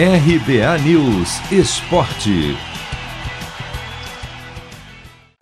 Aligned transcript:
RBA 0.00 0.78
News 0.84 1.40
Esporte. 1.50 2.56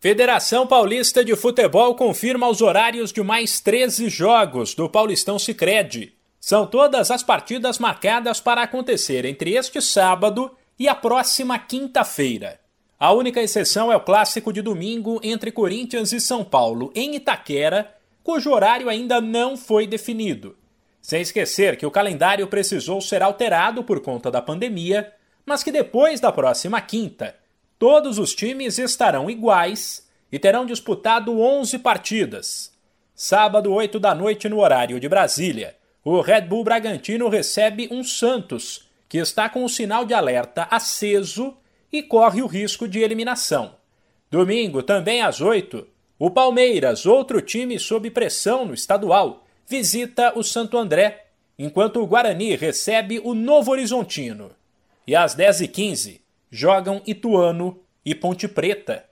Federação 0.00 0.66
Paulista 0.66 1.22
de 1.22 1.36
Futebol 1.36 1.94
confirma 1.94 2.48
os 2.48 2.62
horários 2.62 3.12
de 3.12 3.22
mais 3.22 3.60
13 3.60 4.08
jogos 4.08 4.74
do 4.74 4.88
Paulistão 4.88 5.38
Sicredi. 5.38 6.14
São 6.40 6.66
todas 6.66 7.10
as 7.10 7.22
partidas 7.22 7.78
marcadas 7.78 8.40
para 8.40 8.62
acontecer 8.62 9.26
entre 9.26 9.52
este 9.52 9.82
sábado 9.82 10.50
e 10.78 10.88
a 10.88 10.94
próxima 10.94 11.58
quinta-feira. 11.58 12.58
A 12.98 13.12
única 13.12 13.42
exceção 13.42 13.92
é 13.92 13.96
o 13.96 14.00
clássico 14.00 14.54
de 14.54 14.62
domingo 14.62 15.20
entre 15.22 15.52
Corinthians 15.52 16.14
e 16.14 16.18
São 16.18 16.42
Paulo, 16.42 16.90
em 16.94 17.14
Itaquera, 17.14 17.94
cujo 18.24 18.52
horário 18.52 18.88
ainda 18.88 19.20
não 19.20 19.54
foi 19.54 19.86
definido. 19.86 20.56
Sem 21.06 21.22
esquecer 21.22 21.76
que 21.76 21.86
o 21.86 21.90
calendário 21.92 22.48
precisou 22.48 23.00
ser 23.00 23.22
alterado 23.22 23.84
por 23.84 24.00
conta 24.00 24.28
da 24.28 24.42
pandemia, 24.42 25.12
mas 25.44 25.62
que 25.62 25.70
depois 25.70 26.18
da 26.18 26.32
próxima 26.32 26.80
quinta, 26.80 27.36
todos 27.78 28.18
os 28.18 28.34
times 28.34 28.76
estarão 28.76 29.30
iguais 29.30 30.04
e 30.32 30.36
terão 30.36 30.66
disputado 30.66 31.40
11 31.40 31.78
partidas. 31.78 32.72
Sábado, 33.14 33.72
8 33.72 34.00
da 34.00 34.16
noite, 34.16 34.48
no 34.48 34.58
horário 34.58 34.98
de 34.98 35.08
Brasília, 35.08 35.76
o 36.02 36.20
Red 36.20 36.40
Bull 36.40 36.64
Bragantino 36.64 37.28
recebe 37.28 37.88
um 37.92 38.02
Santos, 38.02 38.90
que 39.08 39.18
está 39.18 39.48
com 39.48 39.64
o 39.64 39.68
sinal 39.68 40.04
de 40.04 40.12
alerta 40.12 40.66
aceso 40.72 41.56
e 41.92 42.02
corre 42.02 42.42
o 42.42 42.48
risco 42.48 42.88
de 42.88 42.98
eliminação. 42.98 43.76
Domingo, 44.28 44.82
também 44.82 45.22
às 45.22 45.40
8, 45.40 45.86
o 46.18 46.32
Palmeiras, 46.32 47.06
outro 47.06 47.40
time 47.40 47.78
sob 47.78 48.10
pressão 48.10 48.66
no 48.66 48.74
estadual, 48.74 49.45
visita 49.68 50.32
o 50.38 50.42
Santo 50.42 50.78
André, 50.78 51.26
enquanto 51.58 52.00
o 52.00 52.06
Guarani 52.06 52.54
recebe 52.54 53.20
o 53.24 53.34
Novo 53.34 53.72
Horizontino. 53.72 54.50
E 55.06 55.14
às 55.14 55.34
10h15, 55.34 56.20
jogam 56.50 57.02
Ituano 57.06 57.80
e 58.04 58.14
Ponte 58.14 58.46
Preta. 58.46 59.04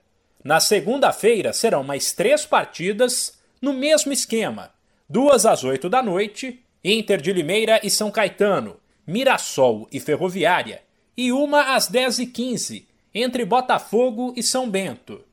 Na 0.43 0.59
segunda-feira 0.59 1.51
serão 1.53 1.83
mais 1.83 2.13
três 2.13 2.45
partidas 2.45 3.37
no 3.61 3.73
mesmo 3.73 4.13
esquema: 4.13 4.71
duas 5.09 5.45
às 5.45 5.63
8 5.63 5.89
da 5.89 6.03
noite, 6.03 6.61
Inter 6.83 7.19
de 7.19 7.33
Limeira 7.33 7.79
e 7.83 7.89
São 7.89 8.11
Caetano, 8.11 8.77
Mirassol 9.07 9.87
e 9.91 9.99
Ferroviária, 9.99 10.81
e 11.17 11.31
uma 11.31 11.75
às 11.75 11.89
10h15, 11.89 12.85
entre 13.13 13.43
Botafogo 13.45 14.33
e 14.35 14.43
São 14.43 14.69
Bento. 14.69 15.23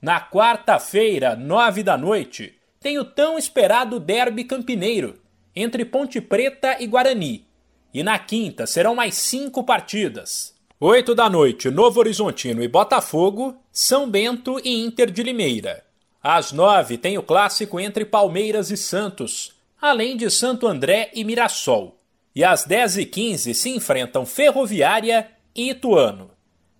Na 0.00 0.20
quarta-feira, 0.20 1.34
9 1.34 1.82
da 1.82 1.98
noite, 1.98 2.54
tem 2.80 2.98
o 2.98 3.04
tão 3.04 3.38
esperado 3.38 4.00
derby 4.00 4.44
campineiro, 4.44 5.20
entre 5.54 5.84
Ponte 5.84 6.20
Preta 6.20 6.76
e 6.80 6.86
Guarani. 6.86 7.46
E 7.92 8.02
na 8.02 8.18
quinta 8.18 8.66
serão 8.66 8.94
mais 8.94 9.14
cinco 9.14 9.62
partidas. 9.62 10.54
8 10.80 11.14
da 11.14 11.28
noite, 11.28 11.70
Novo 11.70 12.00
Horizontino 12.00 12.62
e 12.62 12.68
Botafogo, 12.68 13.54
São 13.70 14.08
Bento 14.08 14.58
e 14.64 14.82
Inter 14.82 15.10
de 15.10 15.22
Limeira. 15.22 15.84
Às 16.22 16.52
nove 16.52 16.96
tem 16.96 17.18
o 17.18 17.22
clássico 17.22 17.78
entre 17.78 18.04
Palmeiras 18.04 18.70
e 18.70 18.76
Santos, 18.76 19.52
além 19.80 20.16
de 20.16 20.30
Santo 20.30 20.66
André 20.66 21.10
e 21.14 21.22
Mirassol 21.22 22.00
e 22.34 22.44
às 22.44 22.66
10h15 22.66 23.54
se 23.54 23.70
enfrentam 23.70 24.24
Ferroviária 24.24 25.28
e 25.54 25.70
Ituano. 25.70 26.30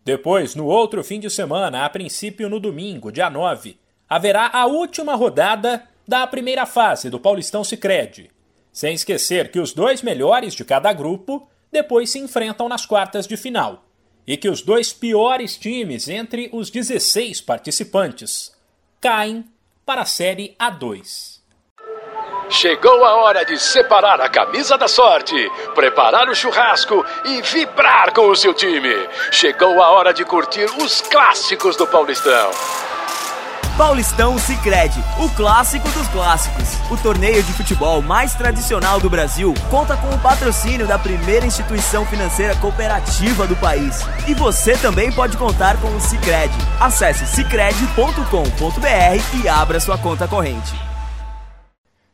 Depois, 0.04 0.54
no 0.54 0.66
outro 0.66 1.04
fim 1.04 1.20
de 1.20 1.28
semana, 1.28 1.84
a 1.84 1.90
princípio 1.90 2.48
no 2.48 2.58
domingo, 2.58 3.12
dia 3.12 3.28
9, 3.28 3.78
haverá 4.08 4.50
a 4.52 4.66
última 4.66 5.14
rodada 5.14 5.86
da 6.11 6.27
primeira 6.27 6.66
fase 6.66 7.08
do 7.08 7.20
Paulistão 7.20 7.62
Sicredi. 7.62 8.33
Sem 8.72 8.94
esquecer 8.94 9.53
que 9.53 9.61
os 9.61 9.72
dois 9.72 10.03
melhores 10.03 10.55
de 10.55 10.64
cada 10.64 10.92
grupo 10.92 11.48
depois 11.70 12.11
se 12.11 12.19
enfrentam 12.19 12.69
nas 12.69 12.84
quartas 12.84 13.28
de 13.28 13.36
final 13.36 13.84
e 14.27 14.36
que 14.36 14.48
os 14.48 14.61
dois 14.61 14.92
piores 14.92 15.56
times 15.56 16.08
entre 16.08 16.50
os 16.52 16.69
16 16.69 17.41
participantes 17.42 18.52
caem 19.00 19.45
para 19.86 20.01
a 20.01 20.05
Série 20.05 20.57
A2. 20.58 21.39
Chegou 22.48 23.05
a 23.05 23.14
hora 23.23 23.45
de 23.45 23.57
separar 23.57 24.20
a 24.20 24.29
camisa 24.29 24.77
da 24.77 24.89
sorte, 24.89 25.36
preparar 25.77 26.29
o 26.29 26.34
churrasco 26.34 27.07
e 27.24 27.40
vibrar 27.40 28.13
com 28.13 28.29
o 28.29 28.34
seu 28.34 28.52
time. 28.52 29.08
Chegou 29.30 29.80
a 29.80 29.90
hora 29.90 30.13
de 30.13 30.24
curtir 30.24 30.67
os 30.83 31.02
clássicos 31.02 31.77
do 31.77 31.86
Paulistão. 31.86 32.51
Paulistão 33.80 34.39
Sicredi, 34.39 35.02
o 35.18 35.27
clássico 35.30 35.89
dos 35.92 36.07
clássicos. 36.08 36.74
O 36.91 36.98
torneio 36.98 37.42
de 37.42 37.51
futebol 37.55 38.02
mais 38.02 38.35
tradicional 38.35 39.01
do 39.01 39.08
Brasil 39.08 39.55
conta 39.70 39.96
com 39.96 40.14
o 40.14 40.18
patrocínio 40.18 40.86
da 40.86 40.98
primeira 40.98 41.46
instituição 41.46 42.05
financeira 42.05 42.55
cooperativa 42.57 43.46
do 43.46 43.57
país. 43.57 44.01
E 44.29 44.35
você 44.35 44.77
também 44.77 45.11
pode 45.11 45.39
contar 45.39 45.80
com 45.80 45.89
o 45.96 45.98
Sicredi. 45.98 46.55
Acesse 46.79 47.27
sicredi.com.br 47.27 49.42
e 49.42 49.48
abra 49.48 49.80
sua 49.80 49.96
conta 49.96 50.29
corrente. 50.29 50.74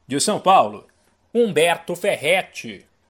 De 0.07 0.21
São 0.21 0.39
Paulo, 0.39 0.87
Humberto 1.35 1.97
Ferretti. 1.97 2.86